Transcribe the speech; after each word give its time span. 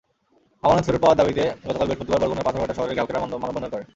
আমানত 0.63 0.83
ফেরত 0.85 0.99
পাওয়ার 1.01 1.19
দাবিতে 1.19 1.43
গতকাল 1.67 1.87
বৃহস্পতিবার 1.87 2.21
বরগুনার 2.21 2.45
পাথরঘাটা 2.47 2.77
শহরে 2.77 2.95
গ্রাহকেরা 2.95 3.21
মানববন্ধন 3.23 3.71
করেন। 3.73 3.87